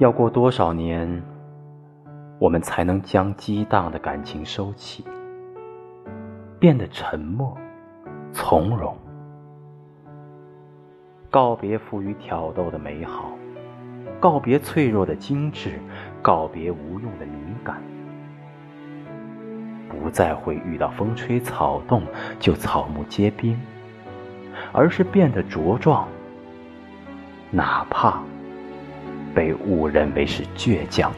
[0.00, 1.22] 要过多少年，
[2.38, 5.04] 我们才能将激荡的感情收起，
[6.58, 7.54] 变得沉默、
[8.32, 8.96] 从容，
[11.28, 13.32] 告别富于挑逗的美好，
[14.18, 15.78] 告别脆弱的精致，
[16.22, 17.82] 告别无用的敏感，
[19.86, 22.04] 不再会遇到风吹草动
[22.38, 23.54] 就草木皆兵，
[24.72, 26.08] 而是变得茁壮，
[27.50, 28.22] 哪怕。
[29.34, 31.12] 被误认为是倔强。